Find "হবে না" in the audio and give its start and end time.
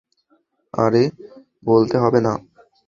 1.97-2.33